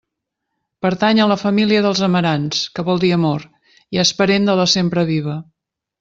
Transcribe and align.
Pertany 0.85 1.19
a 1.25 1.27
la 1.31 1.35
família 1.41 1.83
dels 1.87 2.01
amarants, 2.07 2.63
que 2.77 2.85
vol 2.89 3.01
dir 3.03 3.11
amor, 3.17 3.45
i 3.97 4.01
és 4.05 4.13
parent 4.23 4.49
de 4.51 4.57
la 4.61 4.65
sempreviva. 4.77 5.37